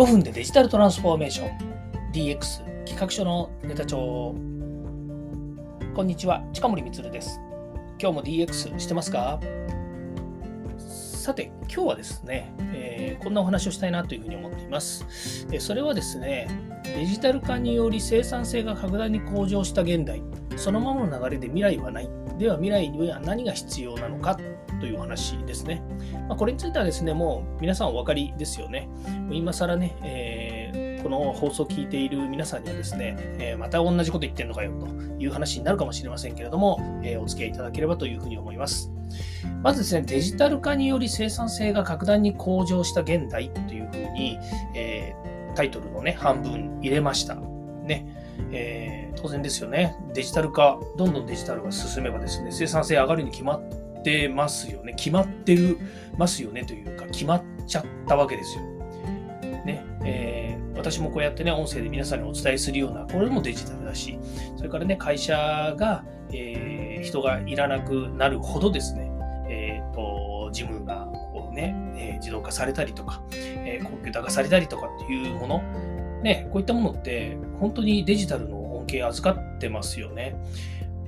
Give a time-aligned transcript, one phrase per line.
[0.00, 1.58] 5分でデジタルトランスフォーメーション。
[2.14, 4.34] DX 企画書のネタ帳。
[5.94, 7.38] こんにちは近森光です。
[8.00, 9.38] 今日も DX してますか？
[10.78, 16.48] さて今日はですね、えー、こんなお話をしたいなというふうに思っています、えそれはですね
[16.82, 20.22] デジタル化により生産性が格段に向上した現代。
[20.56, 22.08] そのままの流れで未来はない。
[22.38, 24.38] では未来には何が必要なのか？
[24.80, 25.82] という話ですね。
[26.30, 28.88] まあ、これについてはですね、もう皆さんお分かりですよね。
[29.32, 34.86] 今更ね、えー、この放送を聞いている皆さんにはですね、えー、また同じこと言ってんのかよと
[35.18, 38.92] いう話になるかもしれませんけれども、えー、お付き合いいただければというふうに思います。
[39.64, 44.38] まずですね、デジタル化により生産性が格段に向上した現代というふうに、
[44.76, 45.12] え
[45.56, 47.34] タイトルのね、半分入れました。
[47.34, 48.06] ね。
[48.52, 49.96] え当然ですよね。
[50.14, 54.94] デジタル化、どんどんデジタルが進めばですね、生産性上がるに決まってってますよね。
[54.94, 55.78] 決まってる
[56.16, 58.62] ますよねというか、決まっちゃったわけですよ。
[59.64, 64.18] ねえー、私もこうやってね、音声で皆さんにお伝えするような、これもデジタルだし、
[64.56, 69.10] それからね、会社が、えー、人がいらなくなるほどですね、
[69.48, 75.62] えーと、事務がこうね、え、自動化されたりとか、えコンピューター化されたりとかっていうもの、
[76.22, 80.36] ね、こういったものって本当にデジタルの恩恵を預かってますよね。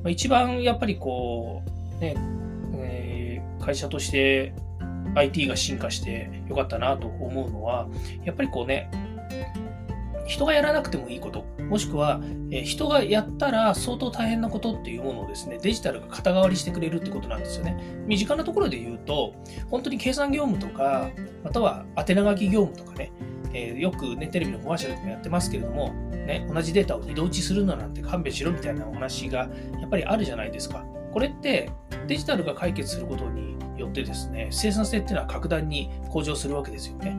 [0.03, 1.63] まあ、一番やっぱりこ
[1.99, 2.17] う、ね、
[3.63, 4.53] 会社として
[5.15, 7.89] IT が進化してよかったなと思うのは、
[8.25, 8.91] やっぱりこうね、
[10.27, 17.77] 人がやらなくてもいいこと、もしくは、え人がやったら相当大変なことっていうものをですね、デジタルが肩代わりしてくれるってことなんですよね。
[18.07, 19.35] 身近なところで言うと、
[19.71, 21.11] 本当に計算業務とか、
[21.45, 23.13] または宛名書き業務とかね、
[23.53, 30.85] えー、よくね、テレビのコマーシャルでもやってますけれども、ね、同じデータを二度打ちするのなんて勘弁しろみたいなお話がやっぱりあるじゃないですか。
[31.13, 31.71] これって
[32.07, 37.17] デジタルが解決することによってですね、生産性っていうのは格段に向上するわけですよね。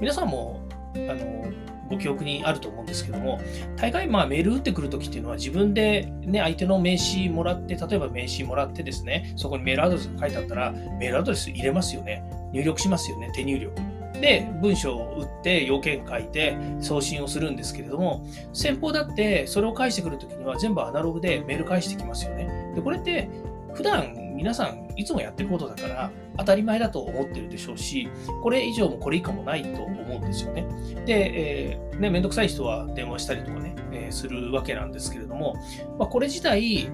[0.00, 0.60] 皆さんも
[0.94, 1.52] あの
[1.88, 3.40] ご記憶にあると思うんですけども、
[3.76, 12.22] 大概まあメール打ってくるときっていうのは自分でね、相手の名刺もらって、例えば名刺もらってですね、そこにメールアドレスが書いてあったら、メールアドレス入れますよね。
[12.52, 13.97] 入力しますよね、手入力。
[14.20, 22.72] で、文章を打って要件書いて送信をするんですけれども、先方だってそれを返してくるときには全部アナログでメール返してきますよね。
[22.74, 23.28] で、これって
[23.74, 28.08] 普段皆さんいつもやってることだから当たり前だと思ってるでしょうし、
[28.42, 30.64] これ以上もこれ以下もないと思うんですよね。
[31.06, 35.54] で、えー、ね、めんどくさい人は電話したりとかね、えー、するわけなんですけれども、
[35.98, 36.88] まあ、これ自体、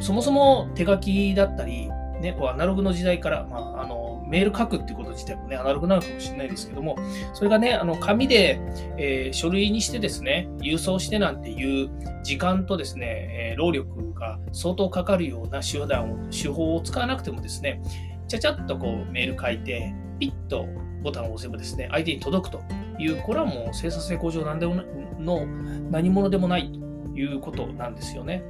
[0.00, 1.90] そもそも手書きだったり、
[2.20, 3.95] ね、こうアナログの時代から、まあ、あの
[4.28, 6.96] メール書くっていうこと自体もね、アナログなのかもしれないですけども、
[7.34, 8.60] それがね、あの紙で、
[8.98, 11.90] えー、書類にしてですね、郵送してなんていう
[12.22, 17.80] 時間とですね、えー、労力が相当かかるような手段を、手法を使わなくてもですね、
[18.28, 20.66] ちゃちゃっとこうメール書いて、ピッと
[21.02, 22.62] ボタンを押せばですね、相手に届くと
[22.98, 24.82] いう、これはもう生産性向上なんでも
[25.18, 25.46] の
[25.90, 28.42] 何者でもないということなんですよね。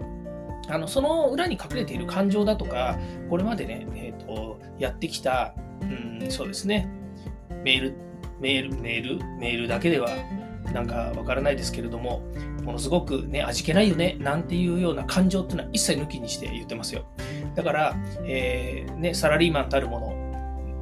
[0.68, 2.98] あのその裏に隠れている感情だとか、
[3.30, 6.88] これまでね、えーとやってきたうん、そうですね。
[7.64, 7.94] メール、
[8.40, 10.10] メール、メール、メールだけでは
[10.72, 12.22] なんかわからないですけれども、
[12.62, 17.06] ものすごくね、味気ないよね、なんていうような感情っていうのは一切抜きにして言ってますよ。
[17.54, 20.26] だから、えー、ね、サラリーマンたるもの、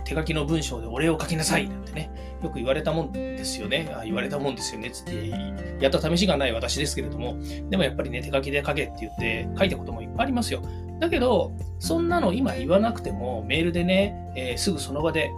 [0.05, 2.11] 手書きの文章でお礼を書きなさいなんてね、
[2.43, 3.91] よく言われたもんですよね。
[3.95, 4.91] あ言われたもんですよね。
[4.91, 5.33] つって、
[5.81, 7.37] やった試しがない私ですけれども、
[7.71, 10.63] でもやっぱりね、手書きで書けって言って書いたこともいっぱいありますよ。
[11.01, 15.31] だけど、そんなの今言わなくても、メールでね、えー、すぐその場で、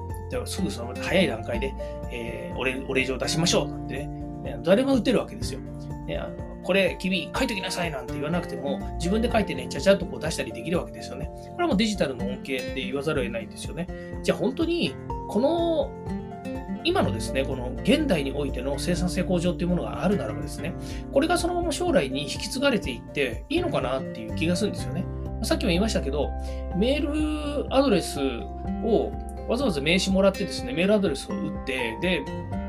[0.45, 1.75] すぐその場で早い段階で、
[2.11, 5.61] えー、お礼お礼状出しましょうなんてね、誰も打てるわけですよ。
[6.07, 11.31] ね、あのこれ、君、書いときなさいなんて言わなくても、自分で書いてね、ちゃちゃっとこう出したりできるわけですよね。
[11.53, 12.41] これはもうデジタルの恩恵っ
[12.75, 13.87] て言わざるを得ないんですよね。
[14.23, 14.95] じゃあ本当に、
[15.29, 15.91] この
[16.87, 20.75] 今のですね、この現代においての生産性向上っていうものがあるならばですね、
[21.13, 25.05] これがそのまま将来に引き継がれていっていいのかなっていう気がするんですよね。
[25.47, 26.33] さっきも言いましたけど、
[26.77, 28.19] メールアドレス
[28.85, 29.13] を
[29.49, 32.25] わざわざ名刺もらってですね、メールアドレスを打って、で、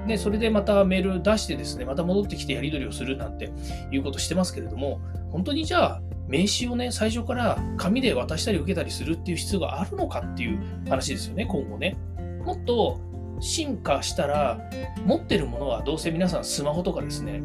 [0.05, 3.51] ね、それでまたメール出してですね、また戻ってきてやり取りをするなんて
[3.91, 5.01] いうことしてますけれども、
[5.31, 11.97] 本当にじゃあ、名刺をね、最初から紙で渡したり受けたりするっていう必要があるのかっていう話ですよね、今後ね。
[12.45, 12.99] もっと
[13.39, 14.69] 進化したら、
[15.03, 17.41] 持ってるものはどうせ皆さんスマホとかですね、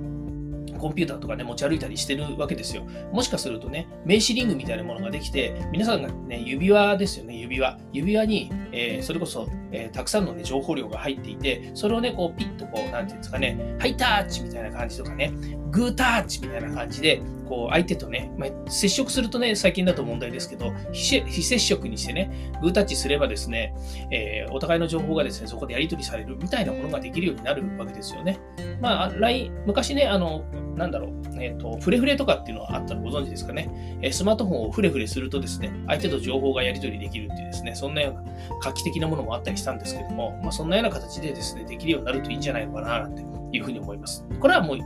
[0.82, 2.84] コンピューターとかね、持ち歩いたりしてるわけですよ。
[3.12, 7.78] もしかするとね、名刺リングみたいなものができて、皆さんがね、指輪ですよね、指輪。
[7.92, 15.32] 指輪に、えー、それこそ、えー、たくさんの、ね、情報量が入っていて、それをね、こう、ピッとこう、なんていうんですかね、ハイタッチみたいな感じとかね、
[15.72, 23.74] グータッチみたいな感じで、こう相手とね、まあ、接触するとね、最近だと問題ですけど、非接触にしてね、グータッチすればですね、
[24.10, 28.38] えー、お互いの情報がですね、そこでやり取りされるみたいなものができるようになるわけですよね。
[28.80, 30.44] まあ、LINE、昔ね、あの、
[30.76, 33.98] なんだろう、えっ、ー、と、フレフレとかっていうのはあったのご存知ですかね。
[34.02, 38.22] えスマートフォンをフレフレするとですね、相手と情報がやり取りできるっていうですね、そんなような
[38.62, 43.22] 画期的なものもあったりしたんですけども、まあ、そんなような形でですね、できるようになるといいんじゃないのかな、なんて
[43.52, 44.24] いうふうに思います。
[44.40, 44.78] これはもう、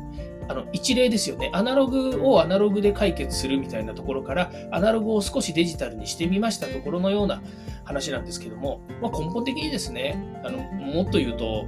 [0.48, 1.50] あの一例ですよね。
[1.52, 7.42] アナログをアナログで解決するみたいなところから、アナログを少しデジタルにしてみましたところのような
[7.84, 11.66] 話なんですけども、まあ、根本的にですね、あのもっと言うと、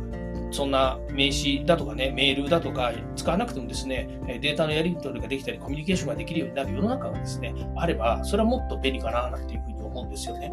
[0.51, 10.51] そんな名刺だとかね、メールだとか使わなくてもですね、データのやり取りができたり、コミュニケーションができるようになる世の中がですね、あれば、それはもっと便利かな、なんていうふうに思うんですよね。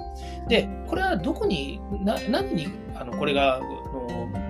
[0.49, 3.61] で、これはどこに、な何にあのこれが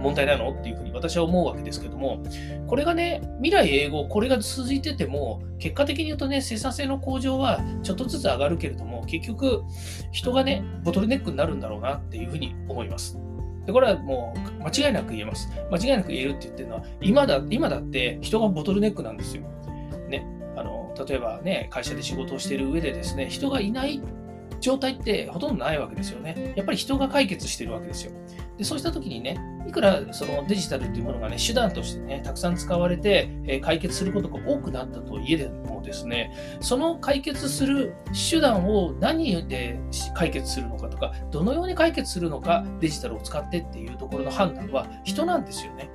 [0.05, 0.51] 問題なの？
[0.51, 2.21] っていうふうに私は思うわけですけども、
[2.67, 9.63] これがね、未来英語、これが続いてても、結果的に言うとね、生産性の向上はちょっとずつ上がるけれども、結局、
[10.11, 13.17] 人がね、ボトルネックになるんだろうなっていうふうに思います。
[13.65, 15.49] でこれはもう間違いなく言えます。
[15.71, 19.41] 間違いなく言えるって言ってるのは、今だ今だって人がボトルネックなんですよ。
[20.07, 20.23] ね、
[20.55, 23.99] あの例えばね、会社で仕事をしている上でですね、人がいない
[24.61, 26.53] 状態ってほとんどないわけですよね。
[26.55, 28.11] やっぱり人が解決してるわけですよ。
[28.57, 29.37] でそうしたときにね、
[29.67, 36.31] いくらそのデジタルっていうものがね、手段としてね、たくさん使われて、え解決することが多くなったといえでもですね、
[36.61, 37.95] その解決する
[38.29, 39.79] 手段を何で
[40.13, 45.89] 解決するのかとか、どのように解決するのか、デジタルを使ってっていうところの判断は人なんですよね。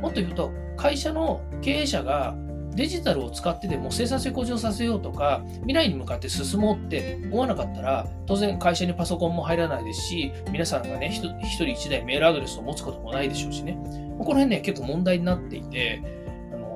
[0.00, 2.36] もっと言うと、会社の経営者が
[2.78, 11.24] デジタルを使ってでも生産性向上させようとか、未来に向かって進もうって思わなかったら、当然会社にパソコンも入らないですし、皆さんがね、一
[11.56, 13.76] 人一台メールアドレスを持つこともないでしょうしね。
[13.82, 16.04] この辺ね、結構問題になっていて、
[16.52, 16.66] あの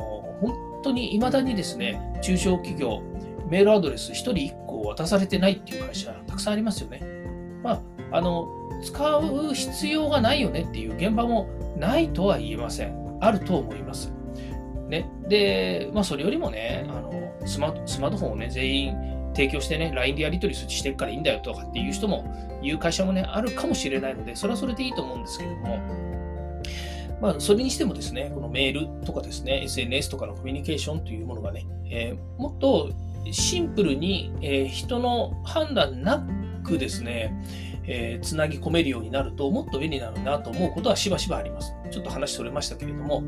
[0.41, 3.01] 本当に未だにですね、中小企業、
[3.49, 7.01] メールアドレス1人1個渡されてないっていう会社、たくさんありますよね。
[7.63, 7.75] ま
[8.11, 8.49] あ、あの、
[8.83, 13.19] 使う必要がないよねっていう現場もないとは言えません。
[13.21, 14.13] あると思います。
[14.93, 17.13] ね、で、まあ、それよりもね、あの
[17.47, 18.97] スマスマートフォンをね、全員
[19.35, 22.25] 提供してね、LINE でやり取りしてるからいいんだよとかっていう人も、
[22.63, 25.79] いう会社もね、あるかもしれないので、それはそれでいいと思うんですけれども、
[27.23, 32.91] まあ、それにしてもですね、このメールとかですね、SNS とかのコミュニケーションというものがね、えー、もっと
[33.31, 36.27] シンプルに、えー、人の判断な
[36.63, 37.35] くですね、
[37.85, 41.75] えー、つなぎ込めるようになると、もっと便利なのになと思うことはしばしばあります。
[41.91, 43.23] ちょっと話それましたけれども、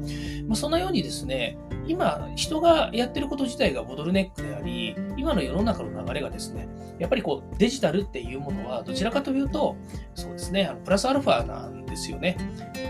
[0.46, 9.76] まあ、そのようにですね、今、人がやってること自体がボトルネックであり、今の世の中の流れがですね、やっぱりこうデジタルっていうものは、どちらかというと、
[10.14, 12.36] そうですね、あのプラスアルファなんですよね。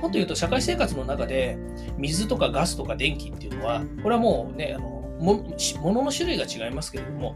[0.02, 1.58] もっと言うと、社会生活の中で、
[1.96, 5.42] 水とかガスとか電気っていうのは、これはもうね、あのも
[5.92, 7.34] のの種類が違いますけれども、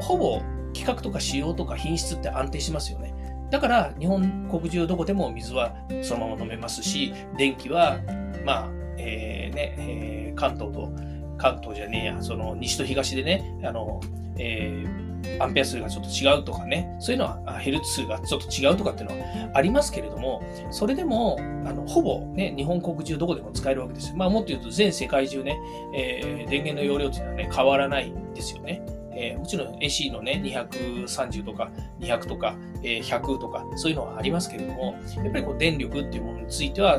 [0.00, 0.42] ほぼ
[0.74, 3.14] 規格とか仕様とか品質って安定しますよね。
[3.50, 7.98] だから日本国中どこでも水はそのまま飲めますし、電気は、
[8.44, 10.92] まあ、えー、ね、えー、関東と、
[11.36, 14.00] 関東じゃねえや、その西と東でね、あの、
[14.38, 24.16] えー、アンペア数がちょっと違うとかね、そういうのは、ヘルツ数がちょっと違うとかっていうのはありますけれども、それでも、あのほぼね、日本国中どこでも使えるわけですよ。
[24.16, 25.58] まあ、もっと言うと全世界中ね、
[25.94, 28.82] えー、電源の容量っていうのはね、変わらないんですよね。
[29.20, 31.70] えー、もちろん AC のね、230とか
[32.00, 36.98] 200とか、えー、100とか、そういうのはありますけれども、やっぱりこう電力っていうものについては、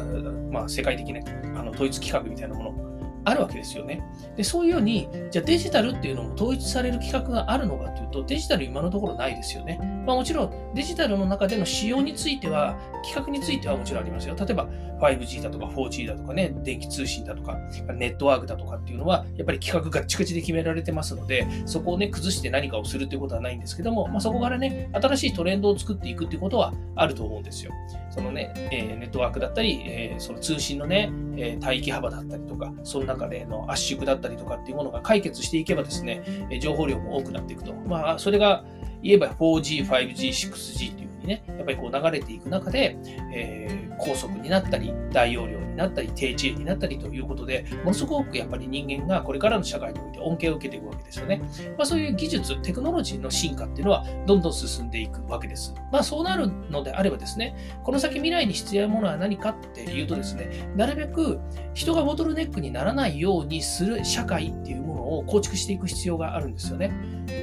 [0.52, 1.20] まあ、世界的な
[1.60, 2.92] あの統一規格みたいなもの
[3.24, 4.04] あるわけですよね。
[4.38, 9.80] で、そういうように、じゃあデジタルっていうのも統一される規格があるのかっていうと、デジタル今のところないですよね。
[10.06, 14.36] まあもちろんデジタルの中での使用については、規格についてはもちろんありますよ。
[14.36, 14.68] 例えば
[15.02, 17.58] 5G だとか 4G だとかね、電気通信だとか、
[17.96, 27.72] ネットワークだとかっていうのは、やっぱり規格がチクチで決められてますので、そこをね、崩して何かをするということはないんですけども、まあそこからね、新しいトレンドを作っていくっていうことはあると思うんですよ。
[28.12, 36.22] そのね、えー、ネットワークだったり、えー、その通信のね、えー、帯域幅だったりとか、その中での圧縮だったりとかっていうものが解決していけばですね、
[36.62, 37.74] 情報量も多くなっていくと。
[37.74, 38.64] まあ、それが
[39.04, 42.98] 言えば 4G、5G、6G っていうふうにね、やっぱりこう流れていく中で、
[43.34, 51.42] えー、高速になったり、大容量になったり、低遅延になったりということで、ものすごくやっぱり人間がこれからの社会において恩恵を受けていくわけですよね。
[51.78, 55.74] まあ、そういう技術、テクノロジーの進化っていうのはどんどん進んでいくわけです。
[55.92, 61.40] まあ、そうなるのであればですね、この先未来に必要なものは何かっていうとですね、なるべく
[61.74, 66.90] 人がボトルネックにならないようにする社会っていうものを構築していく必要があるんですよね。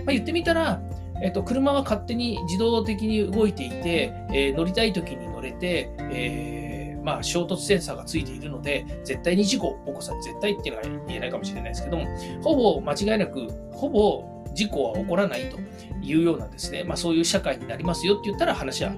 [0.04, 0.80] まあ、言ってみたら、
[1.22, 10.22] えっと、車は勝手に自動的に動いていて、えー、乗りたい時に乗れて、えーまあ、衝突センサーがついているので、絶対に事故を起こさない。
[10.22, 12.04] 絶対っていうのは言えないかもしれないですけども、
[12.42, 15.56] ほぼ間違いなく、ほぼ事故は起こらないと
[16.02, 18.92] いうようなですね、まあ、そういう社会になりますよって言ったら話は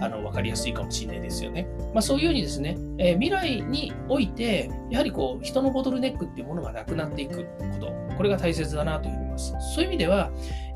[0.00, 1.66] あの分かりやすいかもしれないですよね。
[1.92, 7.46] まあ、そういうようにですね、えー、未来において、やはりこう人のボトルネックっていうものがなくなっていくこ
[7.80, 9.54] と、これが大切だなというふうに思います。
[9.74, 10.30] そういう意味では、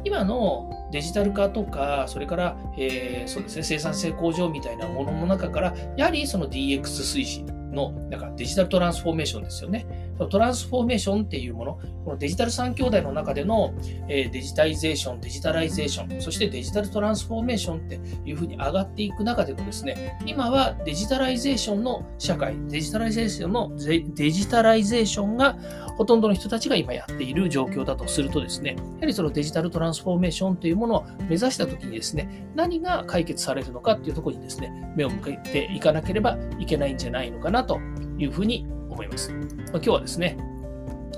[0.04, 9.86] 今のデジタル化とか、それから、えー、そうですね、生産性向上みたいなものの中から、やはりその DX 推進のなんかデジタルトランスフォーメーションですよね。
[10.26, 13.74] トランスフォーメーションっていうもの、このデジタル3兄弟の中での、
[14.08, 23.70] えデジタイゼーション、デジタライゼーション、そしてデジタルトランスフォーメーションっていうふうに上がっていく中でもですね、今はデジタライゼーションの社会、デジタライゼーションの
[24.14, 25.56] デジタライゼーションが
[25.96, 37.80] ほとんどの人たちが今やっている状況だとするとですね、やはりそのデジタルトランスフォーメーションというものを目指したときにですね、何が解決されるのかっていうところにですね、目を向けていかなければいけないんじゃないのかなと
[38.18, 39.32] いうふうに思います。
[39.32, 39.38] ま、
[39.74, 40.36] 今日はですね、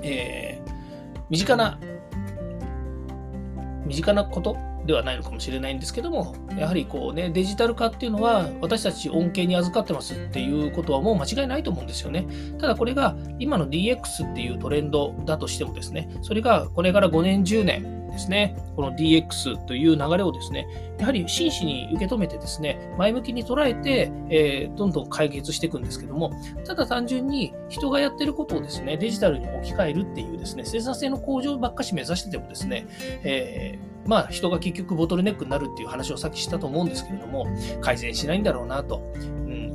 [0.03, 1.79] えー、身近な、
[3.85, 12.27] 身近なことではないのかもしれないんですけども、やはりこうね、デジタル化っていうのは、私たち恩恵に預かってますっていうことはもう間違いないと思うんですよね。
[12.59, 20.67] ただこれが今の DX っていうトレンドだとしてもですね、それがこれから5年、10年、ですね、この DX という流れをですね、
[20.99, 26.31] やはり真摯に受け止めてですね、前向きに捉えて、えー、どんどん解決していくんですけども、
[26.65, 32.85] ただ単純に人がやってることをですね、デジタルに置き換えるっていうですね、生産性の向上ばっかし目指しててもですね、
[33.23, 37.47] えー、まあ人が結局ボトルネックになるっていう話をさっきしたと思うんですけれども、
[37.81, 39.01] 改善しないんだろうなと。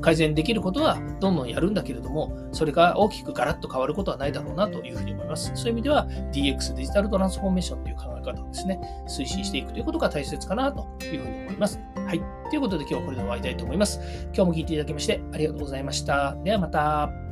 [0.01, 5.53] 改善できることはどんどんやるんだけれども、それが大きくガラッと変わることはないだろうなというふうに思います。
[5.55, 11.81] そういう意味では DX、デジタルトランスフォーメーションという考え方をですね、推進していくということが大切かなというふうに思います。
[11.95, 12.21] はい。
[12.51, 14.01] ということで今日はこれで終わりたいと思います。
[14.35, 16.37] 今日も聞いていただきましてありがとうございました。
[16.45, 17.26] ではまた。